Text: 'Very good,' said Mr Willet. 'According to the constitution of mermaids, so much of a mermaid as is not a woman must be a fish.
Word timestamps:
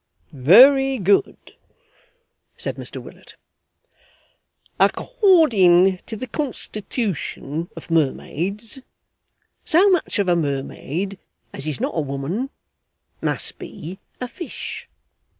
'Very 0.31 0.97
good,' 0.97 1.53
said 2.57 2.75
Mr 2.77 2.99
Willet. 2.99 3.35
'According 4.79 5.99
to 6.07 6.15
the 6.15 6.25
constitution 6.25 7.69
of 7.75 7.91
mermaids, 7.91 8.81
so 9.63 9.91
much 9.91 10.17
of 10.17 10.27
a 10.27 10.35
mermaid 10.35 11.19
as 11.53 11.67
is 11.67 11.79
not 11.79 11.95
a 11.95 12.01
woman 12.01 12.49
must 13.21 13.59
be 13.59 13.99
a 14.19 14.27
fish. 14.27 14.89